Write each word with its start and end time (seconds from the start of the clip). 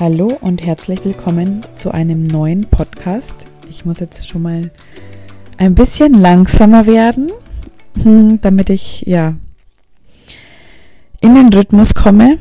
Hallo 0.00 0.28
und 0.40 0.64
herzlich 0.64 1.04
willkommen 1.04 1.60
zu 1.74 1.90
einem 1.90 2.22
neuen 2.22 2.62
Podcast. 2.62 3.48
Ich 3.68 3.84
muss 3.84 4.00
jetzt 4.00 4.26
schon 4.26 4.40
mal 4.40 4.70
ein 5.58 5.74
bisschen 5.74 6.14
langsamer 6.14 6.86
werden, 6.86 7.30
hm, 8.02 8.40
damit 8.40 8.70
ich 8.70 9.02
ja 9.02 9.36
in 11.20 11.34
den 11.34 11.52
Rhythmus 11.52 11.92
komme. 11.92 12.38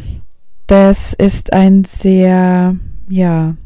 Das 0.68 1.14
ist 1.14 1.52
ein 1.52 1.84
sehr 1.84 2.78
ja 3.10 3.58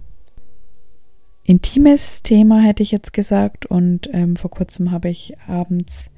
intimes 1.43 2.23
Thema, 2.23 2.61
hätte 2.61 2.81
ich 2.81 2.89
jetzt 2.89 3.13
gesagt. 3.13 3.67
Und 3.67 4.09
ähm, 4.11 4.37
vor 4.37 4.49
kurzem 4.49 4.89
habe 4.89 5.09
ich 5.09 5.35
abends 5.47 6.09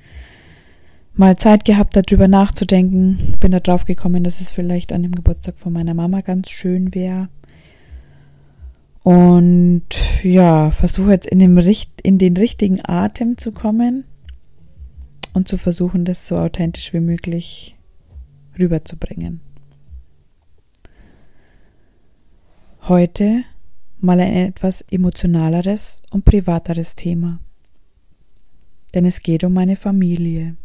mal 1.13 1.35
Zeit 1.35 1.65
gehabt, 1.65 1.97
darüber 1.97 2.29
nachzudenken. 2.29 3.35
Bin 3.41 3.51
da 3.51 3.59
drauf 3.59 3.83
gekommen, 3.83 4.23
dass 4.23 4.39
es 4.39 4.53
vielleicht 4.53 4.93
an 4.93 5.03
dem 5.03 5.13
Geburtstag 5.13 5.57
von 5.57 5.73
meiner 5.73 5.93
Mama 5.93 6.21
ganz 6.21 6.49
schön 6.49 6.95
wäre, 6.95 7.27
und 9.05 9.85
ja, 10.23 10.71
versuche 10.71 11.11
jetzt 11.11 11.27
in, 11.27 11.37
dem, 11.37 11.55
in 12.01 12.17
den 12.17 12.35
richtigen 12.35 12.79
Atem 12.83 13.37
zu 13.37 13.51
kommen 13.51 14.03
und 15.33 15.47
zu 15.47 15.59
versuchen, 15.59 16.05
das 16.05 16.27
so 16.27 16.39
authentisch 16.39 16.91
wie 16.91 17.01
möglich 17.01 17.75
rüberzubringen. 18.57 19.41
Heute 22.87 23.43
mal 23.99 24.19
ein 24.19 24.47
etwas 24.47 24.81
emotionaleres 24.81 26.01
und 26.09 26.25
privateres 26.25 26.95
Thema. 26.95 27.39
Denn 28.95 29.05
es 29.05 29.21
geht 29.21 29.43
um 29.43 29.53
meine 29.53 29.75
Familie. 29.75 30.55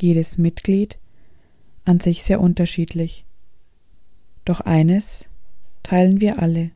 Jedes 0.00 0.38
Mitglied 0.38 0.98
an 1.84 2.00
sich 2.00 2.24
sehr 2.24 2.40
unterschiedlich. 2.40 3.24
Doch 4.44 4.60
eines 4.60 5.26
teilen 5.84 6.20
wir 6.20 6.42
alle. 6.42 6.72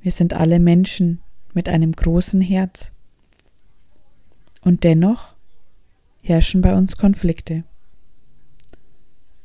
Wir 0.00 0.12
sind 0.12 0.34
alle 0.34 0.60
Menschen 0.60 1.20
mit 1.54 1.68
einem 1.68 1.92
großen 1.92 2.40
Herz. 2.40 2.92
Und 4.62 4.84
dennoch 4.84 5.34
herrschen 6.22 6.62
bei 6.62 6.74
uns 6.74 6.96
Konflikte, 6.96 7.64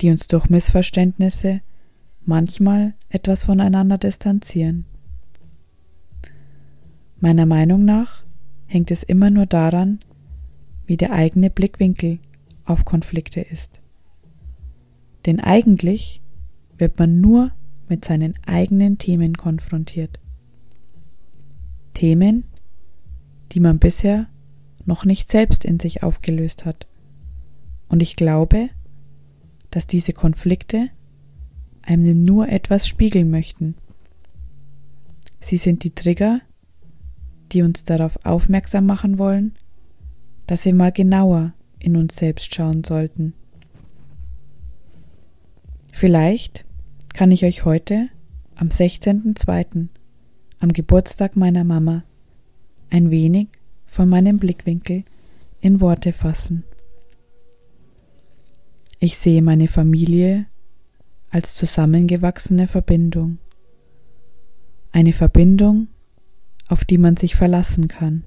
die 0.02 0.10
uns 0.10 0.28
durch 0.28 0.50
Missverständnisse 0.50 1.62
manchmal 2.26 2.94
etwas 3.10 3.46
voneinander 3.46 3.98
distanzieren. 3.98 4.86
Meiner 7.20 7.46
Meinung 7.46 7.86
nach 7.86 8.24
hängt 8.66 8.92
es 8.92 9.04
immer 9.04 9.30
nur 9.30 9.46
daran, 9.46 10.00
wie 10.86 10.98
der 10.98 11.14
eigene 11.14 11.50
Blickwinkel 11.50 12.20
auf 12.66 12.86
Konflikte 12.86 13.42
ist. 13.42 13.82
Denn 15.26 15.40
eigentlich 15.40 16.22
wird 16.78 17.00
man 17.00 17.22
nur 17.22 17.52
mit 17.88 18.04
seinen 18.04 18.36
eigenen 18.46 18.98
Themen 18.98 19.38
konfrontiert. 19.38 20.20
Themen, 21.94 22.46
die 23.52 23.60
man 23.60 23.80
bisher 23.80 24.28
noch 24.86 25.06
nicht 25.06 25.32
selbst 25.32 25.66
in 25.66 25.80
sich 25.80 26.04
aufgelöst 26.04 26.66
hat. 26.66 26.88
Und 27.88 28.02
ich 28.02 28.16
glaube, 28.16 28.70
dass 29.72 29.88
diese 29.88 30.14
Konflikte 30.14 30.90
einem 31.82 32.24
nur 32.24 32.50
etwas 32.50 32.88
spiegeln 32.88 33.30
möchten. 33.30 33.76
Sie 35.40 35.58
sind 35.58 35.84
die 35.84 35.94
Trigger, 35.94 36.42
die 37.52 37.62
uns 37.62 37.84
darauf 37.84 38.26
aufmerksam 38.26 38.86
machen 38.86 39.20
wollen, 39.20 39.54
dass 40.48 40.66
wir 40.66 40.74
mal 40.74 40.92
genauer 40.92 41.54
in 41.80 41.96
uns 41.98 42.16
selbst 42.16 42.54
schauen 42.54 42.84
sollten. 42.84 43.34
Vielleicht 45.92 46.66
kann 47.14 47.32
ich 47.32 47.46
euch 47.46 47.66
heute 47.66 48.10
am 48.56 48.70
16.02 48.70 49.90
am 50.64 50.72
Geburtstag 50.72 51.36
meiner 51.36 51.66
Mama 51.66 52.06
ein 52.90 53.12
wenig 53.12 53.50
von 53.86 54.08
meinem 54.08 54.40
Blickwinkel 54.40 55.04
in 55.60 55.82
Worte 55.82 56.14
fassen. 56.14 56.64
Ich 59.00 59.18
sehe 59.18 59.42
meine 59.42 59.68
Familie 59.68 60.46
als 61.32 61.56
zusammengewachsene 61.56 62.66
Verbindung, 62.66 63.40
eine 64.94 65.12
Verbindung, 65.12 65.90
auf 66.70 66.86
die 66.86 66.98
man 66.98 67.18
sich 67.18 67.36
verlassen 67.36 67.90
kann. 67.90 68.24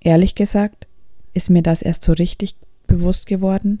Ehrlich 0.00 0.34
gesagt 0.34 0.88
ist 1.34 1.50
mir 1.50 1.62
das 1.62 1.82
erst 1.82 2.02
so 2.02 2.14
richtig 2.14 2.56
bewusst 2.88 3.26
geworden, 3.26 3.80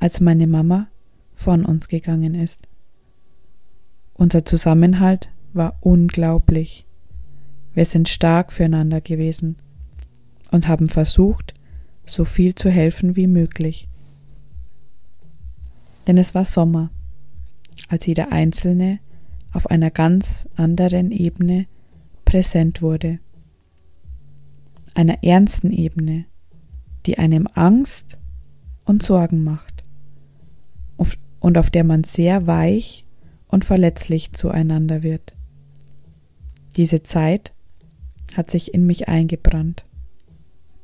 als 0.00 0.20
meine 0.20 0.48
Mama 0.48 0.88
von 1.36 1.64
uns 1.64 1.86
gegangen 1.86 2.34
ist. 2.34 2.66
Unser 4.18 4.44
Zusammenhalt 4.44 5.30
war 5.52 5.78
unglaublich. 5.80 6.86
Wir 7.72 7.84
sind 7.84 8.08
stark 8.08 8.52
füreinander 8.52 9.00
gewesen 9.00 9.56
und 10.50 10.66
haben 10.66 10.88
versucht, 10.88 11.54
so 12.04 12.24
viel 12.24 12.56
zu 12.56 12.68
helfen 12.68 13.14
wie 13.14 13.28
möglich. 13.28 13.88
Denn 16.08 16.18
es 16.18 16.34
war 16.34 16.44
Sommer, 16.44 16.90
als 17.88 18.06
jeder 18.06 18.32
Einzelne 18.32 18.98
auf 19.52 19.70
einer 19.70 19.92
ganz 19.92 20.48
anderen 20.56 21.12
Ebene 21.12 21.66
präsent 22.24 22.82
wurde. 22.82 23.20
Einer 24.94 25.22
ernsten 25.22 25.70
Ebene, 25.70 26.24
die 27.06 27.18
einem 27.18 27.46
Angst 27.54 28.18
und 28.84 29.00
Sorgen 29.00 29.44
macht 29.44 29.84
und 31.38 31.56
auf 31.56 31.70
der 31.70 31.84
man 31.84 32.02
sehr 32.02 32.48
weich 32.48 33.02
und 33.48 33.64
verletzlich 33.64 34.32
zueinander 34.32 35.02
wird. 35.02 35.34
Diese 36.76 37.02
Zeit 37.02 37.52
hat 38.34 38.50
sich 38.50 38.74
in 38.74 38.86
mich 38.86 39.08
eingebrannt, 39.08 39.86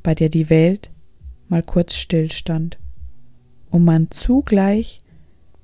bei 0.02 0.14
der 0.14 0.28
die 0.28 0.50
Welt 0.50 0.90
mal 1.48 1.62
kurz 1.62 1.94
stillstand 1.94 2.78
und 3.70 3.84
man 3.84 4.10
zugleich 4.10 5.00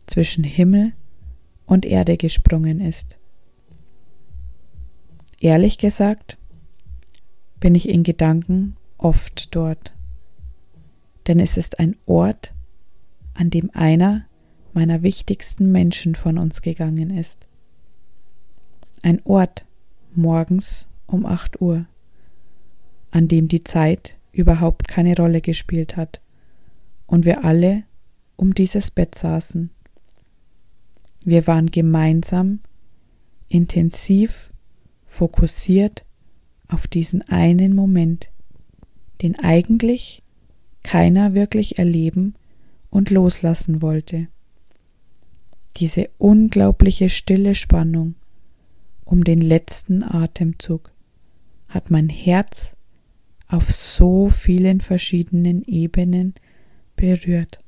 zwischen 0.06 0.44
Himmel 0.44 0.92
und 1.66 1.86
Erde 1.86 2.16
gesprungen 2.16 2.80
ist. 2.80 3.18
Ehrlich 5.40 5.78
gesagt 5.78 6.36
bin 7.60 7.74
ich 7.74 7.88
in 7.88 8.02
Gedanken 8.02 8.76
oft 8.98 9.54
dort, 9.54 9.94
denn 11.26 11.40
es 11.40 11.56
ist 11.56 11.78
ein 11.78 11.96
Ort, 12.06 12.52
an 13.34 13.50
dem 13.50 13.70
einer 13.72 14.26
meiner 14.74 15.02
wichtigsten 15.02 15.72
Menschen 15.72 16.14
von 16.14 16.38
uns 16.38 16.62
gegangen 16.62 17.10
ist. 17.10 17.46
Ein 19.02 19.20
Ort 19.24 19.64
morgens 20.12 20.88
um 21.06 21.26
acht 21.26 21.60
Uhr, 21.60 21.86
an 23.10 23.28
dem 23.28 23.48
die 23.48 23.64
Zeit 23.64 24.18
überhaupt 24.32 24.88
keine 24.88 25.16
Rolle 25.16 25.40
gespielt 25.40 25.96
hat 25.96 26.20
und 27.06 27.24
wir 27.24 27.44
alle 27.44 27.84
um 28.36 28.54
dieses 28.54 28.90
Bett 28.90 29.14
saßen. 29.14 29.70
Wir 31.24 31.46
waren 31.46 31.70
gemeinsam, 31.70 32.60
intensiv, 33.48 34.52
fokussiert 35.06 36.04
auf 36.68 36.86
diesen 36.86 37.22
einen 37.22 37.74
Moment, 37.74 38.30
den 39.22 39.38
eigentlich 39.38 40.22
keiner 40.82 41.34
wirklich 41.34 41.78
erleben 41.78 42.34
und 42.90 43.10
loslassen 43.10 43.82
wollte 43.82 44.28
diese 45.76 46.10
unglaubliche 46.18 47.08
stille 47.08 47.54
Spannung 47.54 48.14
um 49.04 49.24
den 49.24 49.40
letzten 49.40 50.04
Atemzug 50.04 50.92
hat 51.68 51.90
mein 51.90 52.08
Herz 52.08 52.76
auf 53.48 53.70
so 53.70 54.28
vielen 54.28 54.80
verschiedenen 54.80 55.64
Ebenen 55.64 56.34
berührt. 56.94 57.58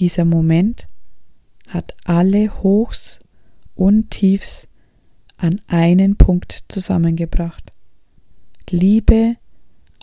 Dieser 0.00 0.24
Moment 0.24 0.86
hat 1.68 1.94
alle 2.04 2.62
Hochs 2.62 3.20
und 3.76 4.10
Tiefs 4.10 4.66
an 5.36 5.60
einen 5.68 6.16
Punkt 6.16 6.64
zusammengebracht. 6.68 7.70
Liebe, 8.70 9.36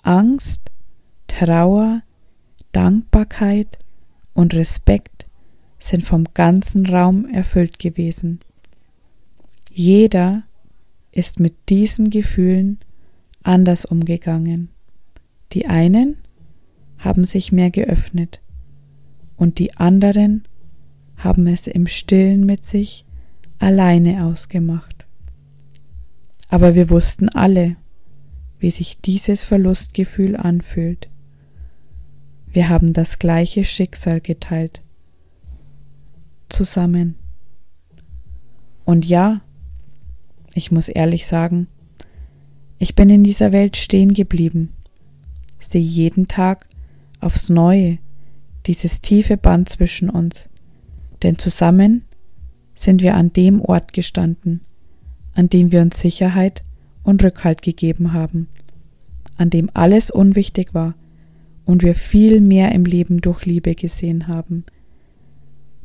Angst, 0.04 0.72
Trauer, 1.28 2.04
Dankbarkeit 2.72 3.78
und 4.34 4.54
Respekt 4.54 5.11
sind 5.82 6.04
vom 6.04 6.26
ganzen 6.34 6.86
Raum 6.86 7.26
erfüllt 7.26 7.80
gewesen. 7.80 8.40
Jeder 9.74 10.44
ist 11.12 11.40
mit 11.40 11.56
diesen 11.70 12.10
Gefühlen 12.10 12.80
anders 13.44 13.86
umgegangen. 13.86 14.70
Die 15.54 15.66
einen 15.66 16.18
haben 17.00 17.26
sich 17.26 17.52
mehr 17.52 17.72
geöffnet 17.72 18.42
und 19.38 19.58
die 19.58 19.76
anderen 19.78 20.44
haben 21.18 21.48
es 21.48 21.66
im 21.68 21.88
stillen 21.88 22.46
mit 22.46 22.64
sich 22.64 23.04
alleine 23.58 24.26
ausgemacht. 24.26 25.08
Aber 26.50 26.76
wir 26.76 26.90
wussten 26.90 27.28
alle, 27.30 27.76
wie 28.60 28.72
sich 28.72 29.02
dieses 29.02 29.44
Verlustgefühl 29.44 30.36
anfühlt. 30.36 31.10
Wir 32.48 32.70
haben 32.70 32.94
das 32.94 33.18
gleiche 33.18 33.66
Schicksal 33.66 34.22
geteilt 34.22 34.84
zusammen. 36.52 37.16
Und 38.86 39.06
ja, 39.06 39.42
ich 40.54 40.72
muss 40.72 40.90
ehrlich 40.90 41.28
sagen, 41.28 41.68
ich 42.78 42.96
bin 42.96 43.10
in 43.10 43.24
dieser 43.24 43.52
Welt 43.52 43.78
stehen 43.78 44.14
geblieben, 44.14 44.74
sehe 45.60 45.82
jeden 45.82 46.28
Tag 46.28 46.68
aufs 47.20 47.50
Neue 47.50 48.00
dieses 48.66 49.02
tiefe 49.02 49.38
Band 49.38 49.70
zwischen 49.70 50.10
uns, 50.10 50.50
denn 51.24 51.38
zusammen 51.38 52.06
sind 52.74 53.02
wir 53.02 53.16
an 53.16 53.32
dem 53.34 53.62
Ort 53.62 53.94
gestanden, 53.94 54.62
an 55.34 55.50
dem 55.50 55.72
wir 55.72 55.82
uns 55.82 56.00
Sicherheit 56.00 56.64
und 57.04 57.24
Rückhalt 57.24 57.62
gegeben 57.62 58.14
haben, 58.14 58.48
an 59.38 59.50
dem 59.50 59.70
alles 59.74 60.12
unwichtig 60.12 60.74
war 60.74 60.96
und 61.66 61.84
wir 61.84 61.96
viel 61.96 62.42
mehr 62.42 62.72
im 62.72 62.86
Leben 62.86 63.22
durch 63.22 63.46
Liebe 63.46 63.76
gesehen 63.76 64.28
haben. 64.28 64.66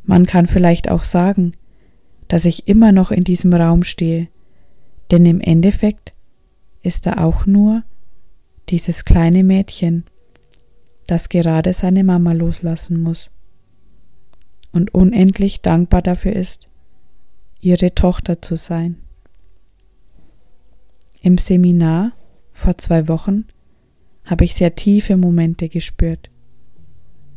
Man 0.07 0.25
kann 0.25 0.47
vielleicht 0.47 0.89
auch 0.89 1.05
sagen, 1.05 1.53
dass 2.29 2.45
ich 2.45 2.69
immer 2.69 2.93
noch 2.93 3.11
in 3.11 3.25
diesem 3.25 3.53
Raum 3.53 3.83
stehe, 3.83 4.29
denn 5.11 5.27
im 5.27 5.41
Endeffekt 5.41 6.13
ist 6.83 7.07
er 7.07 7.25
auch 7.25 7.47
nur 7.47 7.83
dieses 8.69 9.05
kleine 9.05 9.45
Mädchen, 9.45 10.05
das 11.07 11.29
gerade 11.29 11.73
seine 11.73 12.05
Mama 12.05 12.33
loslassen 12.33 13.03
muss 13.03 13.31
und 14.73 14.95
unendlich 14.95 15.61
dankbar 15.61 16.03
dafür 16.03 16.33
ist, 16.35 16.69
ihre 17.61 17.95
Tochter 17.95 18.43
zu 18.43 18.57
sein. 18.57 18.99
Im 21.21 21.39
Seminar 21.39 22.13
vor 22.53 22.79
zwei 22.79 23.09
Wochen 23.09 23.47
habe 24.25 24.45
ich 24.45 24.55
sehr 24.55 24.75
tiefe 24.75 25.17
Momente 25.17 25.69
gespürt. 25.69 26.31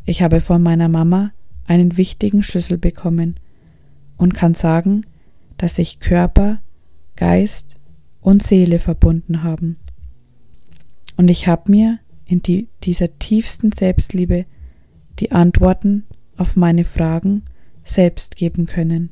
Ich 0.05 0.21
habe 0.21 0.41
von 0.41 0.61
meiner 0.61 0.89
Mama 0.89 1.31
einen 1.69 1.97
wichtigen 1.97 2.41
Schlüssel 2.41 2.79
bekommen 2.79 3.39
und 4.17 4.33
kann 4.33 4.55
sagen, 4.55 5.05
dass 5.57 5.75
sich 5.75 5.99
Körper, 5.99 6.61
Geist 7.15 7.75
und 8.21 8.41
Seele 8.41 8.79
verbunden 8.79 9.43
haben. 9.43 9.77
Und 11.15 11.29
ich 11.29 11.47
habe 11.47 11.69
mir 11.69 11.99
in 12.25 12.41
die, 12.41 12.69
dieser 12.83 13.19
tiefsten 13.19 13.71
Selbstliebe 13.71 14.45
die 15.19 15.31
Antworten 15.31 16.05
auf 16.37 16.55
meine 16.55 16.85
Fragen 16.85 17.43
selbst 17.83 18.35
geben 18.35 18.65
können. 18.65 19.11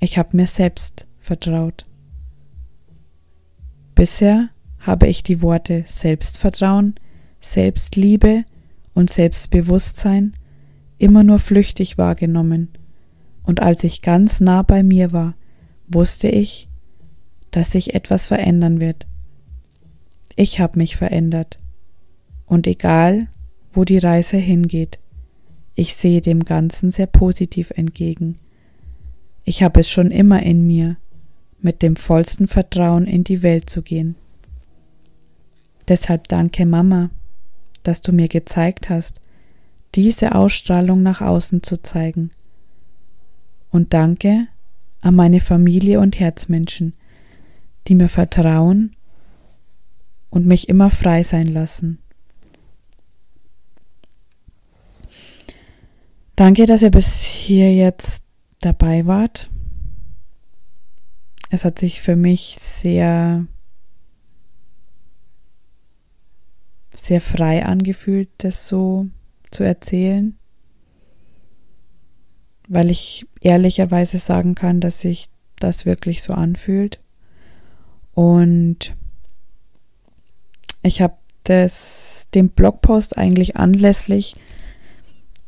Ich 0.00 0.18
habe 0.18 0.36
mir 0.36 0.46
selbst 0.46 1.08
vertraut. 1.18 1.84
Bisher 3.96 4.50
habe 4.80 5.08
ich 5.08 5.24
die 5.24 5.42
Worte 5.42 5.82
Selbstvertrauen, 5.86 6.94
Selbstliebe 7.40 8.44
und 8.94 9.10
Selbstbewusstsein 9.10 10.34
immer 10.98 11.24
nur 11.24 11.38
flüchtig 11.38 11.98
wahrgenommen, 11.98 12.68
und 13.42 13.62
als 13.62 13.82
ich 13.82 14.02
ganz 14.02 14.40
nah 14.40 14.62
bei 14.62 14.82
mir 14.82 15.12
war, 15.12 15.34
wusste 15.86 16.28
ich, 16.28 16.68
dass 17.50 17.72
sich 17.72 17.94
etwas 17.94 18.26
verändern 18.26 18.80
wird. 18.80 19.06
Ich 20.36 20.60
habe 20.60 20.78
mich 20.78 20.96
verändert, 20.96 21.58
und 22.46 22.66
egal, 22.66 23.28
wo 23.70 23.84
die 23.84 23.98
Reise 23.98 24.36
hingeht, 24.36 24.98
ich 25.74 25.94
sehe 25.94 26.20
dem 26.20 26.44
Ganzen 26.44 26.90
sehr 26.90 27.06
positiv 27.06 27.70
entgegen. 27.70 28.38
Ich 29.44 29.62
habe 29.62 29.80
es 29.80 29.90
schon 29.90 30.10
immer 30.10 30.42
in 30.42 30.66
mir, 30.66 30.96
mit 31.60 31.82
dem 31.82 31.96
vollsten 31.96 32.48
Vertrauen 32.48 33.06
in 33.06 33.24
die 33.24 33.42
Welt 33.42 33.70
zu 33.70 33.82
gehen. 33.82 34.16
Deshalb 35.86 36.28
danke 36.28 36.66
Mama, 36.66 37.10
dass 37.82 38.02
du 38.02 38.12
mir 38.12 38.28
gezeigt 38.28 38.90
hast, 38.90 39.20
diese 39.94 40.34
Ausstrahlung 40.34 41.02
nach 41.02 41.20
außen 41.20 41.62
zu 41.62 41.80
zeigen. 41.82 42.30
Und 43.70 43.94
danke 43.94 44.48
an 45.00 45.14
meine 45.14 45.40
Familie 45.40 46.00
und 46.00 46.18
Herzmenschen, 46.18 46.94
die 47.86 47.94
mir 47.94 48.08
vertrauen 48.08 48.96
und 50.30 50.46
mich 50.46 50.68
immer 50.68 50.90
frei 50.90 51.22
sein 51.22 51.46
lassen. 51.46 51.98
Danke, 56.36 56.66
dass 56.66 56.82
ihr 56.82 56.90
bis 56.90 57.22
hier 57.22 57.74
jetzt 57.74 58.24
dabei 58.60 59.06
wart. 59.06 59.50
Es 61.50 61.64
hat 61.64 61.78
sich 61.78 62.00
für 62.00 62.14
mich 62.14 62.56
sehr 62.58 63.46
sehr 66.94 67.20
frei 67.20 67.64
angefühlt, 67.64 68.28
das 68.38 68.68
so 68.68 69.08
zu 69.58 69.64
erzählen, 69.64 70.38
weil 72.68 72.92
ich 72.92 73.26
ehrlicherweise 73.40 74.18
sagen 74.18 74.54
kann, 74.54 74.80
dass 74.80 75.00
sich 75.00 75.30
das 75.58 75.84
wirklich 75.84 76.22
so 76.22 76.32
anfühlt. 76.32 77.00
Und 78.14 78.94
ich 80.82 81.02
habe 81.02 81.16
das 81.42 82.28
den 82.32 82.50
Blogpost 82.50 83.18
eigentlich 83.18 83.56
anlässlich 83.56 84.36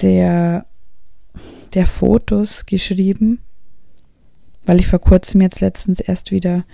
der 0.02 0.66
der 1.74 1.86
Fotos 1.86 2.66
geschrieben, 2.66 3.38
weil 4.66 4.80
ich 4.80 4.88
vor 4.88 4.98
kurzem 4.98 5.40
jetzt 5.40 5.60
letztens 5.60 6.00
erst 6.00 6.32
wieder 6.32 6.64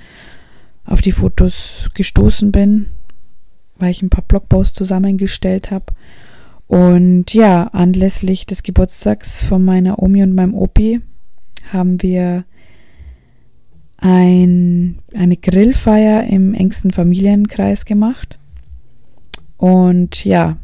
auf 0.86 1.02
die 1.02 1.12
Fotos 1.12 1.90
gestoßen 1.92 2.50
bin 2.50 2.86
weil 3.78 3.90
ich 3.90 4.02
ein 4.02 4.10
paar 4.10 4.24
Blogposts 4.24 4.74
zusammengestellt 4.74 5.70
habe. 5.70 5.86
Und 6.66 7.32
ja, 7.32 7.64
anlässlich 7.68 8.46
des 8.46 8.62
Geburtstags 8.62 9.44
von 9.44 9.64
meiner 9.64 10.02
Omi 10.02 10.22
und 10.22 10.34
meinem 10.34 10.54
Opi 10.54 11.00
haben 11.72 12.02
wir 12.02 12.44
ein, 13.98 14.98
eine 15.14 15.36
Grillfeier 15.36 16.24
im 16.24 16.54
engsten 16.54 16.92
Familienkreis 16.92 17.84
gemacht. 17.84 18.38
Und 19.56 20.24
ja, 20.24 20.58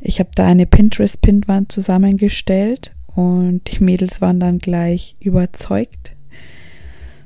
ich 0.00 0.18
habe 0.18 0.30
da 0.34 0.46
eine 0.46 0.66
Pinterest-Pindwand 0.66 1.70
zusammengestellt 1.70 2.92
und 3.06 3.62
die 3.70 3.84
Mädels 3.84 4.20
waren 4.20 4.40
dann 4.40 4.58
gleich 4.58 5.14
überzeugt. 5.20 6.16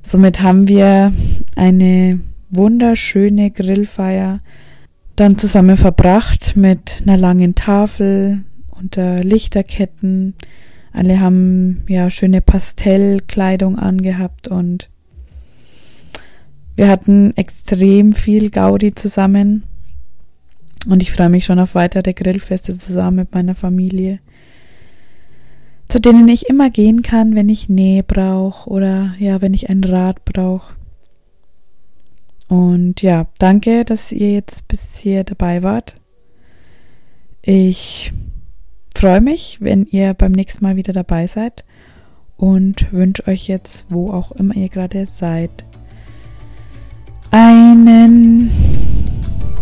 Somit 0.02 0.42
haben 0.42 0.68
wir 0.68 1.12
eine 1.56 2.20
wunderschöne 2.50 3.50
Grillfeier 3.50 4.40
dann 5.18 5.36
zusammen 5.36 5.76
verbracht 5.76 6.56
mit 6.56 7.02
einer 7.04 7.16
langen 7.16 7.56
Tafel 7.56 8.44
unter 8.70 9.18
Lichterketten. 9.18 10.34
Alle 10.92 11.18
haben 11.18 11.82
ja 11.88 12.08
schöne 12.08 12.40
Pastellkleidung 12.40 13.78
angehabt 13.78 14.46
und 14.46 14.90
wir 16.76 16.88
hatten 16.88 17.36
extrem 17.36 18.12
viel 18.12 18.50
Gaudi 18.50 18.94
zusammen 18.94 19.64
und 20.88 21.02
ich 21.02 21.10
freue 21.10 21.30
mich 21.30 21.44
schon 21.44 21.58
auf 21.58 21.74
weitere 21.74 22.12
Grillfeste 22.12 22.72
zusammen 22.78 23.16
mit 23.16 23.34
meiner 23.34 23.56
Familie, 23.56 24.20
zu 25.88 26.00
denen 26.00 26.28
ich 26.28 26.48
immer 26.48 26.70
gehen 26.70 27.02
kann, 27.02 27.34
wenn 27.34 27.48
ich 27.48 27.68
Nähe 27.68 28.04
brauche 28.04 28.70
oder 28.70 29.14
ja, 29.18 29.42
wenn 29.42 29.54
ich 29.54 29.68
ein 29.68 29.82
Rad 29.82 30.24
brauche. 30.24 30.77
Und 32.48 33.02
ja, 33.02 33.26
danke, 33.38 33.84
dass 33.84 34.10
ihr 34.10 34.32
jetzt 34.32 34.68
bis 34.68 34.96
hier 34.96 35.24
dabei 35.24 35.62
wart. 35.62 35.96
Ich 37.42 38.12
freue 38.94 39.20
mich, 39.20 39.58
wenn 39.60 39.86
ihr 39.86 40.14
beim 40.14 40.32
nächsten 40.32 40.64
Mal 40.64 40.76
wieder 40.76 40.92
dabei 40.92 41.26
seid 41.26 41.64
und 42.36 42.92
wünsche 42.92 43.26
euch 43.28 43.48
jetzt, 43.48 43.86
wo 43.90 44.10
auch 44.10 44.32
immer 44.32 44.56
ihr 44.56 44.68
gerade 44.68 45.06
seid, 45.06 45.50
einen 47.30 48.50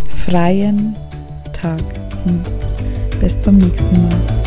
freien 0.08 0.96
Tag. 1.52 1.82
Bis 3.20 3.40
zum 3.40 3.56
nächsten 3.56 4.02
Mal. 4.02 4.45